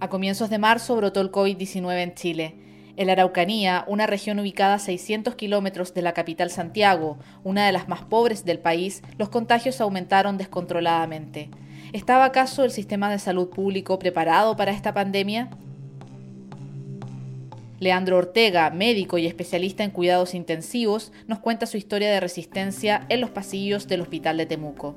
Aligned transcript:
A 0.00 0.08
comienzos 0.08 0.48
de 0.48 0.58
marzo 0.58 0.94
brotó 0.94 1.20
el 1.20 1.32
COVID-19 1.32 2.02
en 2.02 2.14
Chile. 2.14 2.54
En 2.96 3.10
Araucanía, 3.10 3.84
una 3.88 4.06
región 4.06 4.38
ubicada 4.38 4.74
a 4.74 4.78
600 4.78 5.34
kilómetros 5.34 5.92
de 5.92 6.02
la 6.02 6.14
capital 6.14 6.50
Santiago, 6.50 7.18
una 7.42 7.66
de 7.66 7.72
las 7.72 7.88
más 7.88 8.02
pobres 8.02 8.44
del 8.44 8.60
país, 8.60 9.02
los 9.18 9.28
contagios 9.28 9.80
aumentaron 9.80 10.38
descontroladamente. 10.38 11.50
¿Estaba 11.92 12.26
acaso 12.26 12.62
el 12.62 12.70
sistema 12.70 13.10
de 13.10 13.18
salud 13.18 13.48
público 13.48 13.98
preparado 13.98 14.56
para 14.56 14.70
esta 14.70 14.94
pandemia? 14.94 15.50
Leandro 17.80 18.18
Ortega, 18.18 18.70
médico 18.70 19.18
y 19.18 19.26
especialista 19.26 19.82
en 19.82 19.90
cuidados 19.90 20.34
intensivos, 20.34 21.12
nos 21.26 21.40
cuenta 21.40 21.66
su 21.66 21.76
historia 21.76 22.10
de 22.10 22.20
resistencia 22.20 23.04
en 23.08 23.20
los 23.20 23.30
pasillos 23.30 23.88
del 23.88 24.02
Hospital 24.02 24.36
de 24.36 24.46
Temuco. 24.46 24.96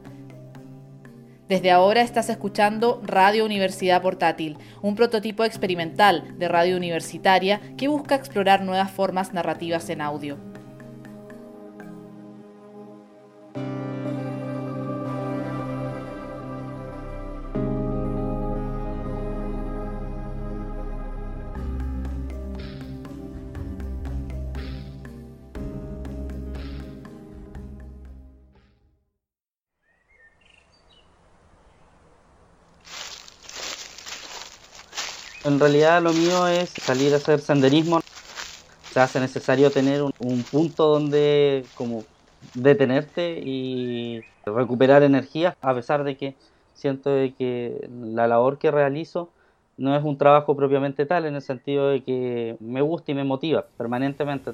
Desde 1.52 1.70
ahora 1.70 2.02
estás 2.02 2.30
escuchando 2.30 3.02
Radio 3.04 3.44
Universidad 3.44 4.02
Portátil, 4.02 4.58
un 4.82 4.96
prototipo 4.96 5.44
experimental 5.44 6.38
de 6.40 6.48
radio 6.48 6.78
universitaria 6.78 7.60
que 7.76 7.90
busca 7.90 8.16
explorar 8.16 8.64
nuevas 8.64 8.90
formas 8.90 9.34
narrativas 9.34 9.90
en 9.90 10.00
audio. 10.00 10.51
En 35.44 35.60
realidad 35.60 36.04
lo 36.04 36.14
mío 36.14 36.48
es 36.48 36.70
salir 36.70 37.14
a 37.14 37.18
hacer 37.18 37.40
senderismo. 37.40 38.02
Se 38.92 39.00
hace 39.00 39.20
necesario 39.20 39.72
tener 39.72 40.04
un, 40.04 40.44
punto 40.44 40.88
donde 40.88 41.66
como 41.74 42.04
detenerte 42.54 43.42
y 43.44 44.22
recuperar 44.46 45.02
energía, 45.02 45.58
a 45.62 45.74
pesar 45.74 46.04
de 46.04 46.16
que 46.16 46.36
siento 46.76 47.10
de 47.10 47.34
que 47.34 47.90
la 47.90 48.28
labor 48.28 48.60
que 48.60 48.70
realizo 48.70 49.30
no 49.78 49.96
es 49.96 50.04
un 50.04 50.18
trabajo 50.18 50.56
propiamente 50.56 51.08
tal, 51.08 51.26
en 51.26 51.34
el 51.34 51.42
sentido 51.42 51.90
de 51.90 52.04
que 52.04 52.56
me 52.60 52.82
gusta 52.82 53.12
y 53.12 53.16
me 53.16 53.24
motiva 53.24 53.66
permanentemente. 53.78 54.52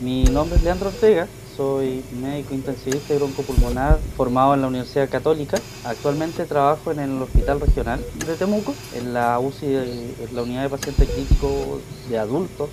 Mi 0.00 0.24
nombre 0.24 0.56
es 0.56 0.64
Leandro 0.64 0.88
Ortega, 0.88 1.28
soy 1.56 2.02
médico 2.20 2.54
intensivista 2.54 3.14
y 3.14 3.18
broncopulmonar 3.18 3.98
formado 4.16 4.54
en 4.54 4.62
la 4.62 4.68
Universidad 4.68 5.08
Católica. 5.08 5.60
Actualmente 5.84 6.44
trabajo 6.46 6.92
en 6.92 7.00
el 7.00 7.22
Hospital 7.22 7.60
Regional 7.60 8.04
de 8.26 8.34
Temuco, 8.34 8.74
en 8.94 9.14
la 9.14 9.38
UCI, 9.38 9.66
en 9.66 10.28
la 10.32 10.42
unidad 10.42 10.62
de 10.64 10.70
pacientes 10.70 11.08
críticos 11.08 11.80
de 12.08 12.18
adultos, 12.18 12.68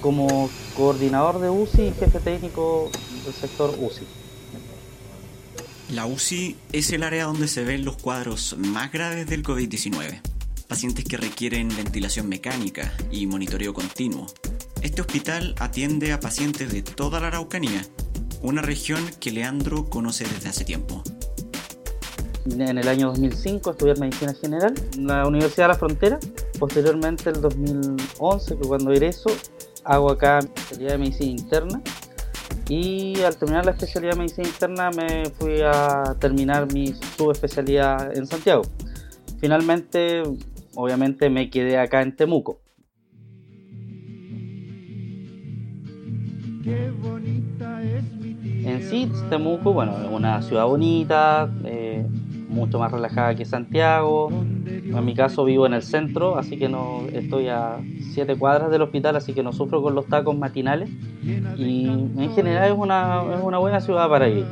como 0.00 0.50
coordinador 0.76 1.40
de 1.40 1.50
UCI 1.50 1.88
y 1.88 1.92
jefe 1.92 2.20
técnico 2.20 2.90
del 3.24 3.34
sector 3.34 3.74
UCI. 3.78 4.06
La 5.90 6.06
UCI 6.06 6.56
es 6.72 6.90
el 6.90 7.04
área 7.04 7.24
donde 7.24 7.48
se 7.48 7.62
ven 7.64 7.84
los 7.84 7.96
cuadros 7.96 8.56
más 8.58 8.92
graves 8.92 9.26
del 9.26 9.42
COVID-19. 9.44 10.20
Pacientes 10.68 11.04
que 11.04 11.16
requieren 11.16 11.68
ventilación 11.68 12.28
mecánica 12.28 12.92
y 13.10 13.26
monitoreo 13.28 13.72
continuo. 13.72 14.26
Este 14.82 15.00
hospital 15.00 15.54
atiende 15.58 16.12
a 16.12 16.18
pacientes 16.18 16.72
de 16.72 16.82
toda 16.82 17.20
la 17.20 17.28
Araucanía 17.28 17.82
una 18.46 18.62
región 18.62 19.00
que 19.20 19.32
Leandro 19.32 19.90
conoce 19.90 20.24
desde 20.24 20.48
hace 20.48 20.64
tiempo. 20.64 21.02
En 22.48 22.78
el 22.78 22.86
año 22.86 23.08
2005 23.08 23.72
estudié 23.72 23.94
Medicina 23.96 24.32
General 24.34 24.72
en 24.94 25.06
la 25.08 25.26
Universidad 25.26 25.64
de 25.64 25.72
la 25.72 25.78
Frontera. 25.78 26.18
Posteriormente, 26.60 27.30
el 27.30 27.40
2011, 27.40 28.56
que 28.56 28.68
cuando 28.68 28.92
egreso, 28.92 29.30
hago 29.82 30.12
acá 30.12 30.38
especialidad 30.38 30.92
de 30.92 30.98
Medicina 30.98 31.30
Interna. 31.32 31.82
Y 32.68 33.20
al 33.22 33.36
terminar 33.36 33.64
la 33.64 33.72
especialidad 33.72 34.12
de 34.12 34.18
Medicina 34.18 34.46
Interna 34.46 34.90
me 34.90 35.28
fui 35.30 35.60
a 35.62 36.16
terminar 36.20 36.72
mi 36.72 36.94
subespecialidad 37.16 38.16
en 38.16 38.28
Santiago. 38.28 38.62
Finalmente, 39.40 40.22
obviamente 40.76 41.28
me 41.30 41.50
quedé 41.50 41.78
acá 41.78 42.00
en 42.02 42.14
Temuco. 42.14 42.60
Qué 46.62 46.86
es 46.86 46.92
en 48.64 48.82
sí, 48.82 49.10
Temuco, 49.30 49.72
bueno, 49.72 49.96
es 50.02 50.10
una 50.10 50.42
ciudad 50.42 50.66
bonita, 50.66 51.50
eh, 51.64 52.04
mucho 52.48 52.78
más 52.78 52.90
relajada 52.90 53.34
que 53.34 53.44
Santiago. 53.44 54.30
En 54.66 55.04
mi 55.04 55.14
caso 55.14 55.44
vivo 55.44 55.66
en 55.66 55.74
el 55.74 55.82
centro, 55.82 56.38
así 56.38 56.56
que 56.56 56.68
no 56.68 57.02
estoy 57.12 57.48
a 57.48 57.78
siete 58.12 58.36
cuadras 58.36 58.70
del 58.70 58.82
hospital, 58.82 59.16
así 59.16 59.32
que 59.32 59.42
no 59.42 59.52
sufro 59.52 59.82
con 59.82 59.94
los 59.94 60.06
tacos 60.06 60.36
matinales. 60.36 60.90
Y 61.56 61.86
en 61.86 62.30
general 62.34 62.72
es 62.72 62.78
una, 62.78 63.22
es 63.34 63.42
una 63.42 63.58
buena 63.58 63.80
ciudad 63.80 64.08
para 64.08 64.28
ir. 64.28 64.44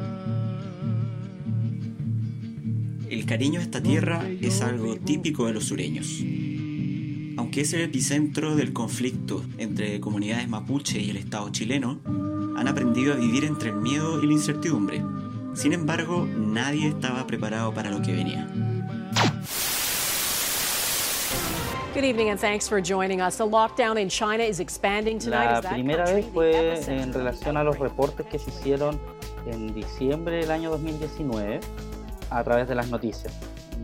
El 3.08 3.26
cariño 3.26 3.60
a 3.60 3.62
esta 3.62 3.82
tierra 3.82 4.22
es 4.40 4.60
algo 4.60 4.96
típico 4.96 5.46
de 5.46 5.54
los 5.54 5.64
sureños. 5.64 6.22
Aunque 7.36 7.62
es 7.62 7.72
el 7.72 7.82
epicentro 7.82 8.54
del 8.54 8.72
conflicto 8.72 9.42
entre 9.58 10.00
comunidades 10.00 10.48
mapuche 10.48 11.00
y 11.00 11.10
el 11.10 11.16
Estado 11.16 11.48
chileno, 11.50 12.00
han 12.56 12.68
aprendido 12.68 13.14
a 13.14 13.16
vivir 13.16 13.44
entre 13.44 13.70
el 13.70 13.76
miedo 13.76 14.22
y 14.22 14.26
la 14.26 14.32
incertidumbre. 14.32 15.02
Sin 15.54 15.72
embargo, 15.72 16.26
nadie 16.26 16.88
estaba 16.88 17.26
preparado 17.26 17.72
para 17.72 17.90
lo 17.90 18.02
que 18.02 18.12
venía. 18.12 18.48
La 25.62 25.70
primera 25.70 26.04
vez 26.04 26.26
fue 26.32 26.80
en 26.88 27.12
relación 27.12 27.56
a 27.56 27.62
los 27.62 27.78
reportes 27.78 28.26
que 28.26 28.38
se 28.38 28.50
hicieron 28.50 28.98
en 29.46 29.72
diciembre 29.72 30.38
del 30.38 30.50
año 30.50 30.70
2019 30.70 31.60
a 32.30 32.42
través 32.42 32.68
de 32.68 32.74
las 32.74 32.90
noticias. 32.90 33.32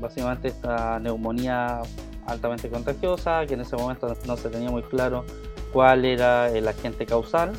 Básicamente 0.01 0.49
esta 0.49 0.99
neumonía 0.99 1.83
altamente 2.27 2.69
contagiosa, 2.69 3.47
que 3.47 3.55
en 3.55 3.61
ese 3.61 3.77
momento 3.77 4.13
no 4.27 4.37
se 4.37 4.49
tenía 4.49 4.71
muy 4.71 4.83
claro 4.83 5.25
cuál 5.73 6.05
era 6.05 6.51
el 6.51 6.67
agente 6.67 7.07
causal, 7.07 7.53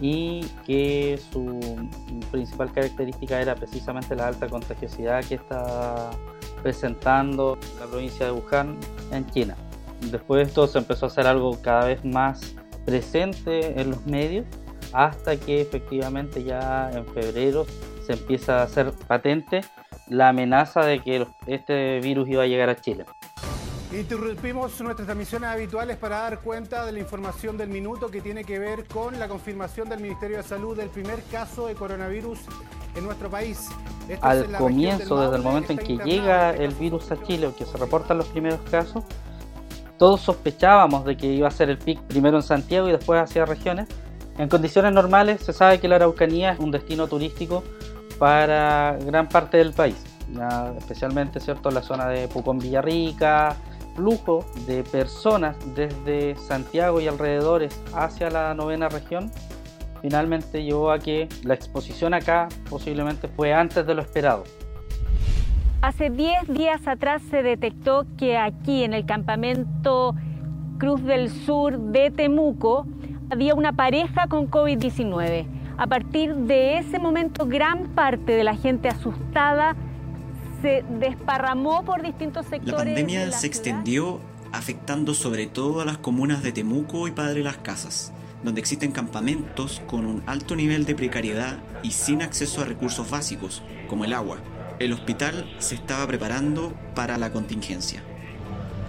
y 0.00 0.44
que 0.66 1.18
su 1.32 1.60
principal 2.30 2.72
característica 2.72 3.40
era 3.40 3.54
precisamente 3.54 4.14
la 4.16 4.28
alta 4.28 4.48
contagiosidad 4.48 5.24
que 5.24 5.36
está 5.36 6.10
presentando 6.62 7.58
la 7.78 7.86
provincia 7.86 8.26
de 8.26 8.32
Wuhan 8.32 8.76
en 9.12 9.26
China. 9.30 9.56
Después 10.10 10.38
de 10.38 10.48
esto 10.48 10.66
se 10.66 10.78
empezó 10.78 11.06
a 11.06 11.08
hacer 11.08 11.26
algo 11.26 11.60
cada 11.62 11.86
vez 11.86 12.04
más 12.04 12.54
presente 12.84 13.80
en 13.80 13.90
los 13.90 14.04
medios 14.06 14.46
hasta 14.92 15.36
que 15.36 15.60
efectivamente 15.60 16.42
ya 16.42 16.90
en 16.92 17.06
febrero 17.06 17.66
se 18.06 18.12
empieza 18.12 18.60
a 18.60 18.62
hacer 18.64 18.92
patente 19.06 19.62
la 20.08 20.28
amenaza 20.28 20.84
de 20.84 21.00
que 21.00 21.26
este 21.46 22.00
virus 22.00 22.28
iba 22.28 22.42
a 22.42 22.46
llegar 22.46 22.68
a 22.68 22.76
Chile. 22.76 23.04
Interrumpimos 23.98 24.80
nuestras 24.80 25.06
transmisiones 25.06 25.48
habituales 25.48 25.96
para 25.96 26.18
dar 26.18 26.40
cuenta 26.40 26.84
de 26.84 26.90
la 26.90 26.98
información 26.98 27.56
del 27.56 27.68
minuto 27.68 28.10
que 28.10 28.20
tiene 28.20 28.42
que 28.42 28.58
ver 28.58 28.86
con 28.86 29.20
la 29.20 29.28
confirmación 29.28 29.88
del 29.88 30.00
Ministerio 30.00 30.38
de 30.38 30.42
Salud 30.42 30.76
del 30.76 30.88
primer 30.88 31.22
caso 31.30 31.68
de 31.68 31.74
coronavirus 31.74 32.40
en 32.96 33.04
nuestro 33.04 33.30
país. 33.30 33.68
Al 34.20 34.50
comienzo, 34.56 35.20
desde 35.20 35.36
el 35.36 35.42
momento 35.42 35.72
en 35.72 35.78
que 35.78 35.96
llega 35.98 36.50
el 36.50 36.74
virus 36.74 37.12
a 37.12 37.22
Chile 37.22 37.46
o 37.46 37.54
que 37.54 37.64
se 37.64 37.76
reportan 37.76 38.18
los 38.18 38.26
primeros 38.26 38.60
casos, 38.68 39.04
todos 39.96 40.20
sospechábamos 40.22 41.04
de 41.04 41.16
que 41.16 41.28
iba 41.28 41.46
a 41.46 41.52
ser 41.52 41.70
el 41.70 41.78
pic 41.78 42.00
primero 42.00 42.38
en 42.38 42.42
Santiago 42.42 42.88
y 42.88 42.92
después 42.92 43.20
hacia 43.20 43.46
regiones. 43.46 43.86
En 44.38 44.48
condiciones 44.48 44.92
normales 44.92 45.40
se 45.40 45.52
sabe 45.52 45.78
que 45.78 45.86
la 45.86 45.96
Araucanía 45.96 46.52
es 46.52 46.58
un 46.58 46.72
destino 46.72 47.06
turístico 47.06 47.62
para 48.18 48.98
gran 49.06 49.28
parte 49.28 49.58
del 49.58 49.72
país, 49.72 50.02
especialmente 50.78 51.38
cierto 51.38 51.70
la 51.70 51.82
zona 51.82 52.08
de 52.08 52.26
Pucón 52.26 52.58
Villarrica, 52.58 53.56
flujo 53.94 54.44
de 54.66 54.82
personas 54.82 55.56
desde 55.74 56.36
Santiago 56.36 57.00
y 57.00 57.08
alrededores 57.08 57.80
hacia 57.94 58.30
la 58.30 58.54
novena 58.54 58.88
región, 58.88 59.30
finalmente 60.02 60.62
llevó 60.62 60.90
a 60.90 60.98
que 60.98 61.28
la 61.44 61.54
exposición 61.54 62.14
acá 62.14 62.48
posiblemente 62.68 63.28
fue 63.28 63.52
antes 63.52 63.86
de 63.86 63.94
lo 63.94 64.02
esperado. 64.02 64.44
Hace 65.80 66.10
10 66.10 66.48
días 66.48 66.86
atrás 66.86 67.22
se 67.30 67.42
detectó 67.42 68.06
que 68.16 68.38
aquí 68.38 68.84
en 68.84 68.94
el 68.94 69.04
campamento 69.04 70.14
Cruz 70.78 71.02
del 71.04 71.30
Sur 71.30 71.78
de 71.78 72.10
Temuco 72.10 72.86
había 73.30 73.54
una 73.54 73.72
pareja 73.72 74.26
con 74.28 74.50
COVID-19. 74.50 75.46
A 75.76 75.86
partir 75.86 76.34
de 76.34 76.78
ese 76.78 76.98
momento 76.98 77.46
gran 77.46 77.88
parte 77.94 78.32
de 78.32 78.44
la 78.44 78.56
gente 78.56 78.88
asustada 78.88 79.76
se 80.64 80.82
desparramó 80.88 81.84
por 81.84 82.00
distintos 82.00 82.46
sectores. 82.46 82.72
La 82.72 82.84
pandemia 82.84 83.30
se 83.32 83.46
extendió 83.46 84.18
afectando 84.50 85.12
sobre 85.12 85.46
todo 85.46 85.82
a 85.82 85.84
las 85.84 85.98
comunas 85.98 86.42
de 86.42 86.52
Temuco 86.52 87.06
y 87.06 87.10
Padre 87.10 87.42
Las 87.42 87.58
Casas, 87.58 88.14
donde 88.42 88.62
existen 88.62 88.90
campamentos 88.90 89.82
con 89.86 90.06
un 90.06 90.22
alto 90.24 90.56
nivel 90.56 90.86
de 90.86 90.94
precariedad 90.94 91.58
y 91.82 91.90
sin 91.90 92.22
acceso 92.22 92.62
a 92.62 92.64
recursos 92.64 93.10
básicos, 93.10 93.62
como 93.88 94.06
el 94.06 94.14
agua. 94.14 94.38
El 94.78 94.94
hospital 94.94 95.54
se 95.58 95.74
estaba 95.74 96.06
preparando 96.06 96.72
para 96.94 97.18
la 97.18 97.30
contingencia. 97.30 98.02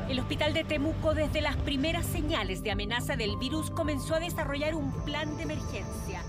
El 0.08 0.20
hospital 0.20 0.54
de 0.54 0.64
Temuco 0.64 1.14
desde 1.14 1.42
las 1.42 1.58
primeras 1.58 2.06
señales 2.06 2.64
de 2.64 2.72
amenaza 2.72 3.18
del 3.18 3.36
virus 3.38 3.70
comenzó 3.70 4.16
a 4.16 4.22
desarrollar 4.22 4.76
un 4.76 4.94
plan 5.04 5.36
de 5.36 5.44
emergencia. 5.44 6.24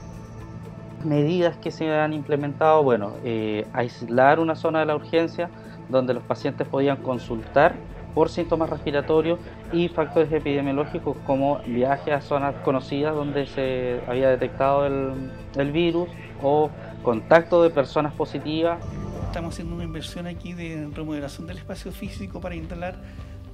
Medidas 1.07 1.57
que 1.57 1.71
se 1.71 1.91
han 1.93 2.13
implementado, 2.13 2.83
bueno, 2.83 3.13
eh, 3.25 3.67
aislar 3.73 4.41
una 4.41 4.57
zona 4.57 4.81
de 4.81 4.87
la 4.87 4.97
urgencia 4.97 5.49
donde 5.89 6.15
los 6.15 6.23
pacientes 6.25 6.67
podían 6.67 6.97
consultar 6.99 7.75
por 8.13 8.31
síntomas 8.31 8.71
respiratorios 8.71 9.39
y 9.73 9.89
factores 9.89 10.33
epidemiológicos 10.33 11.17
como 11.27 11.59
viaje 11.67 12.13
a 12.13 12.21
zonas 12.21 12.55
conocidas 12.65 13.15
donde 13.15 13.47
se 13.47 14.01
había 14.09 14.31
detectado 14.31 14.87
el, 14.87 15.31
el 15.55 15.71
virus 15.71 16.09
o 16.43 16.71
contacto 17.03 17.63
de 17.63 17.71
personas 17.71 18.15
positivas. 18.15 18.79
Estamos 19.27 19.55
haciendo 19.55 19.75
una 19.75 19.85
inversión 19.85 20.27
aquí 20.27 20.55
de 20.55 20.89
remodelación 20.95 21.47
del 21.47 21.59
espacio 21.59 21.93
físico 21.93 22.41
para 22.41 22.55
instalar 22.55 22.97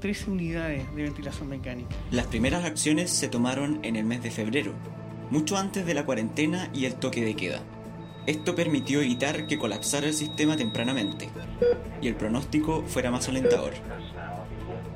13 0.03 0.31
unidades 0.31 0.95
de 0.95 1.03
ventilación 1.03 1.49
mecánica. 1.49 1.95
Las 2.11 2.27
primeras 2.27 2.65
acciones 2.65 3.11
se 3.11 3.29
tomaron 3.29 3.81
en 3.83 3.97
el 3.97 4.05
mes 4.05 4.23
de 4.23 4.31
febrero, 4.31 4.73
mucho 5.33 5.57
antes 5.57 5.87
de 5.87 5.95
la 5.95 6.05
cuarentena 6.05 6.69
y 6.75 6.85
el 6.85 6.97
toque 6.97 7.25
de 7.25 7.35
queda. 7.35 7.61
Esto 8.27 8.55
permitió 8.55 9.01
evitar 9.01 9.47
que 9.47 9.59
colapsara 9.59 10.07
el 10.07 10.13
sistema 10.13 10.57
tempranamente 10.57 11.31
y 12.03 12.09
el 12.09 12.17
pronóstico 12.17 12.83
fuera 12.83 13.11
más 13.11 13.31
alentador. 13.31 13.73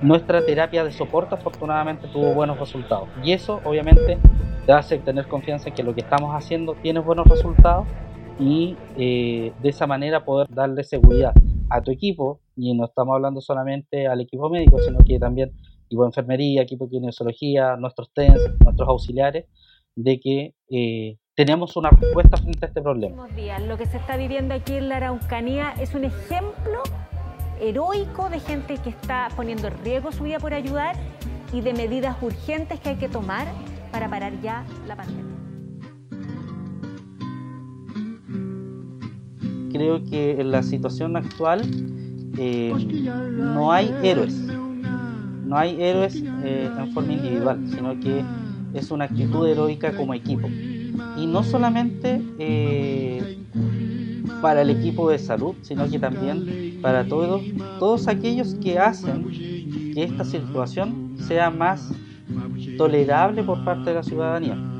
Nuestra 0.02 0.44
terapia 0.44 0.84
de 0.84 0.92
soporte 0.92 1.34
afortunadamente 1.34 2.06
tuvo 2.08 2.34
buenos 2.34 2.60
resultados 2.60 3.08
y 3.24 3.32
eso 3.32 3.62
obviamente 3.64 4.18
te 4.66 4.72
hace 4.72 4.98
tener 4.98 5.26
confianza 5.26 5.70
en 5.70 5.74
que 5.74 5.82
lo 5.82 5.94
que 5.94 6.02
estamos 6.02 6.34
haciendo 6.34 6.74
tiene 6.82 7.00
buenos 7.00 7.26
resultados 7.26 7.86
y 8.38 8.76
eh, 8.98 9.54
de 9.62 9.68
esa 9.70 9.86
manera 9.86 10.26
poder 10.26 10.48
darle 10.50 10.84
seguridad 10.84 11.32
a 11.70 11.80
tu 11.80 11.90
equipo 11.90 12.40
y 12.54 12.74
no 12.74 12.84
estamos 12.84 13.14
hablando 13.14 13.40
solamente 13.40 14.06
al 14.06 14.20
equipo 14.20 14.50
médico 14.50 14.80
sino 14.80 14.98
que 14.98 15.18
también 15.18 15.52
equipo 15.86 16.02
de 16.02 16.08
enfermería, 16.08 16.60
equipo 16.60 16.84
de 16.84 16.90
kinesiología, 16.90 17.76
nuestros 17.76 18.12
TENS, 18.12 18.42
nuestros 18.62 18.86
auxiliares 18.86 19.46
de 19.96 20.20
que 20.20 20.54
eh, 20.70 21.16
tenemos 21.34 21.76
una 21.76 21.90
respuesta 21.90 22.36
frente 22.36 22.64
a 22.64 22.68
este 22.68 22.82
problema. 22.82 23.26
Lo 23.66 23.76
que 23.76 23.86
se 23.86 23.96
está 23.96 24.16
viviendo 24.16 24.54
aquí 24.54 24.74
en 24.74 24.88
la 24.88 24.98
Araucanía 24.98 25.74
es 25.80 25.94
un 25.94 26.04
ejemplo 26.04 26.82
heroico 27.60 28.28
de 28.28 28.38
gente 28.38 28.76
que 28.78 28.90
está 28.90 29.28
poniendo 29.34 29.68
en 29.68 29.74
riesgo 29.82 30.12
su 30.12 30.24
vida 30.24 30.38
por 30.38 30.52
ayudar 30.54 30.94
y 31.52 31.62
de 31.62 31.72
medidas 31.72 32.16
urgentes 32.22 32.78
que 32.80 32.90
hay 32.90 32.96
que 32.96 33.08
tomar 33.08 33.46
para 33.90 34.08
parar 34.08 34.40
ya 34.42 34.64
la 34.86 34.96
pandemia. 34.96 35.34
Creo 39.72 40.04
que 40.04 40.40
en 40.40 40.50
la 40.50 40.62
situación 40.62 41.16
actual 41.16 41.62
eh, 42.38 42.72
no 43.32 43.72
hay 43.72 43.94
héroes, 44.02 44.34
no 44.34 45.56
hay 45.56 45.82
héroes 45.82 46.22
eh, 46.44 46.70
en 46.78 46.92
forma 46.92 47.12
individual, 47.12 47.62
sino 47.68 47.98
que 48.00 48.24
es 48.78 48.90
una 48.90 49.04
actitud 49.06 49.46
heroica 49.46 49.96
como 49.96 50.14
equipo. 50.14 50.48
Y 50.48 51.26
no 51.26 51.42
solamente 51.42 52.22
eh, 52.38 53.38
para 54.40 54.62
el 54.62 54.70
equipo 54.70 55.10
de 55.10 55.18
salud, 55.18 55.54
sino 55.62 55.88
que 55.88 55.98
también 55.98 56.78
para 56.82 57.06
todos, 57.06 57.42
todos 57.78 58.08
aquellos 58.08 58.54
que 58.54 58.78
hacen 58.78 59.30
que 59.94 60.04
esta 60.04 60.24
situación 60.24 61.16
sea 61.18 61.50
más 61.50 61.92
tolerable 62.76 63.42
por 63.42 63.64
parte 63.64 63.90
de 63.90 63.96
la 63.96 64.02
ciudadanía. 64.02 64.75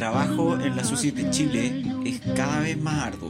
Trabajo 0.00 0.54
en 0.54 0.76
la 0.76 0.82
SUSI 0.82 1.10
de 1.10 1.28
Chile 1.28 1.84
es 2.06 2.22
cada 2.34 2.60
vez 2.60 2.80
más 2.80 3.08
arduo. 3.08 3.28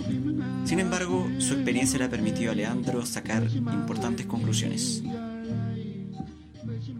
Sin 0.64 0.78
embargo, 0.78 1.26
su 1.40 1.54
experiencia 1.54 1.98
le 1.98 2.04
ha 2.04 2.08
permitido 2.08 2.52
a 2.52 2.54
Leandro 2.54 3.04
sacar 3.04 3.42
importantes 3.42 4.24
conclusiones. 4.26 5.02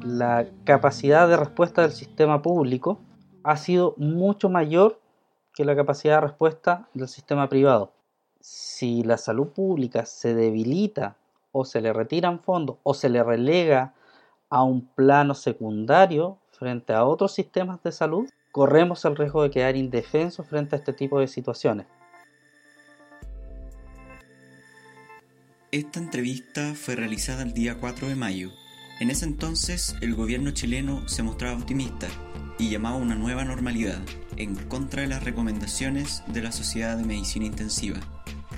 La 0.05 0.49
capacidad 0.65 1.29
de 1.29 1.37
respuesta 1.37 1.83
del 1.83 1.93
sistema 1.93 2.43
público 2.43 2.99
ha 3.45 3.57
sido 3.57 3.95
mucho 3.97 4.49
mayor 4.49 4.99
que 5.55 5.65
la 5.65 5.77
capacidad 5.77 6.17
de 6.17 6.27
respuesta 6.27 6.89
del 6.93 7.07
sistema 7.07 7.49
privado. 7.49 7.93
Si 8.41 9.05
la 9.05 9.19
salud 9.19 9.51
pública 9.51 10.05
se 10.05 10.35
debilita 10.35 11.15
o 11.53 11.65
se 11.65 11.81
le 11.81 11.93
retiran 11.93 12.41
fondos 12.41 12.79
o 12.83 12.93
se 12.93 13.09
le 13.09 13.23
relega 13.23 13.95
a 14.49 14.65
un 14.65 14.85
plano 14.85 15.35
secundario 15.35 16.39
frente 16.51 16.93
a 16.93 17.05
otros 17.05 17.33
sistemas 17.33 17.81
de 17.85 17.93
salud, 17.93 18.29
corremos 18.53 19.05
el 19.05 19.17
riesgo 19.17 19.43
de 19.43 19.51
quedar 19.51 19.77
indefensos 19.77 20.47
frente 20.47 20.77
a 20.77 20.79
este 20.79 20.93
tipo 20.93 21.21
de 21.21 21.29
situaciones. 21.29 21.87
Esta 25.73 26.01
entrevista 26.01 26.75
fue 26.75 26.97
realizada 26.97 27.45
el 27.45 27.53
día 27.53 27.79
4 27.79 28.09
de 28.09 28.17
mayo. 28.17 28.51
En 28.99 29.09
ese 29.09 29.25
entonces 29.25 29.95
el 30.01 30.15
gobierno 30.15 30.51
chileno 30.51 31.09
se 31.09 31.23
mostraba 31.23 31.57
optimista 31.57 32.09
y 32.59 32.71
llamaba 32.71 32.97
una 32.97 33.15
nueva 33.15 33.45
normalidad, 33.45 34.01
en 34.37 34.57
contra 34.57 35.03
de 35.03 35.09
las 35.09 35.23
recomendaciones 35.23 36.23
de 36.27 36.43
la 36.43 36.53
Sociedad 36.53 36.97
de 36.97 37.05
Medicina 37.05 37.47
Intensiva. 37.47 37.99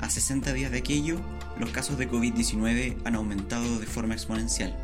A 0.01 0.11
60 0.11 0.53
días 0.55 0.73
de 0.73 0.79
aquello, 0.79 1.21
los 1.61 1.71
casos 1.71 1.99
de 1.99 2.11
COVID-19 2.11 2.97
han 3.05 3.15
aumentado 3.15 3.79
de 3.79 3.87
forma 3.87 4.15
exponencial. 4.15 4.75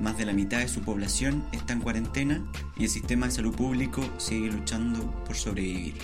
Más 0.00 0.18
de 0.18 0.26
la 0.26 0.32
mitad 0.32 0.58
de 0.58 0.68
su 0.68 0.80
población 0.82 1.44
está 1.52 1.72
en 1.72 1.80
cuarentena 1.80 2.44
y 2.76 2.84
el 2.84 2.90
sistema 2.90 3.26
de 3.26 3.32
salud 3.32 3.54
público 3.54 4.02
sigue 4.18 4.50
luchando 4.50 5.10
por 5.24 5.36
sobrevivir. 5.36 5.94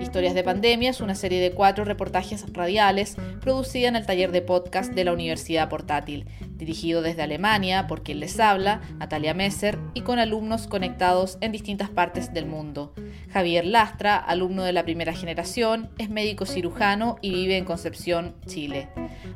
Historias 0.00 0.34
de 0.34 0.44
Pandemia 0.44 0.90
es 0.90 1.00
una 1.00 1.14
serie 1.14 1.40
de 1.40 1.52
cuatro 1.52 1.86
reportajes 1.86 2.44
radiales 2.52 3.16
producida 3.40 3.88
en 3.88 3.96
el 3.96 4.04
taller 4.04 4.30
de 4.30 4.42
podcast 4.42 4.92
de 4.92 5.04
la 5.04 5.12
Universidad 5.14 5.70
Portátil, 5.70 6.26
dirigido 6.64 7.02
desde 7.02 7.22
Alemania 7.22 7.86
por 7.86 8.02
quien 8.02 8.20
les 8.20 8.38
habla, 8.38 8.80
Natalia 8.98 9.34
Messer, 9.34 9.78
y 9.94 10.02
con 10.02 10.18
alumnos 10.18 10.66
conectados 10.66 11.38
en 11.40 11.52
distintas 11.52 11.90
partes 11.90 12.32
del 12.32 12.46
mundo. 12.46 12.94
Javier 13.32 13.66
Lastra, 13.66 14.16
alumno 14.16 14.62
de 14.62 14.72
la 14.72 14.84
primera 14.84 15.12
generación, 15.12 15.90
es 15.98 16.08
médico 16.08 16.46
cirujano 16.46 17.16
y 17.20 17.30
vive 17.32 17.56
en 17.56 17.64
Concepción, 17.64 18.34
Chile. 18.46 18.88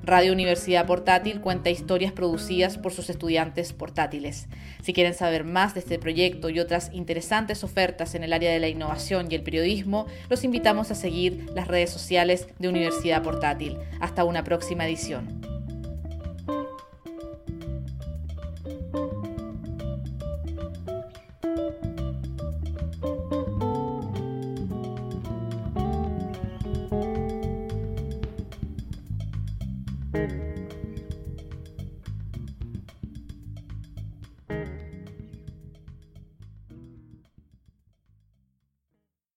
Radio 0.02 0.32
Universidad 0.32 0.86
Portátil 0.86 1.40
cuenta 1.40 1.70
historias 1.70 2.12
producidas 2.12 2.78
por 2.78 2.92
sus 2.92 3.10
estudiantes 3.10 3.72
portátiles. 3.72 4.48
Si 4.82 4.92
quieren 4.92 5.14
saber 5.14 5.42
más 5.44 5.74
de 5.74 5.80
este 5.80 5.98
proyecto 5.98 6.48
y 6.48 6.60
otras 6.60 6.90
interesantes 6.92 7.64
ofertas 7.64 8.14
en 8.14 8.22
el 8.22 8.32
área 8.32 8.52
de 8.52 8.60
la 8.60 8.68
innovación 8.68 9.26
y 9.30 9.34
el 9.34 9.42
periodismo, 9.42 10.06
los 10.28 10.44
invitamos 10.44 10.90
a 10.90 10.94
seguir 10.94 11.46
las 11.54 11.66
redes 11.68 11.90
sociales 11.90 12.48
de 12.58 12.68
Universidad 12.68 13.22
Portátil. 13.22 13.78
Hasta 14.00 14.24
una 14.24 14.44
próxima 14.44 14.86
edición. 14.86 15.45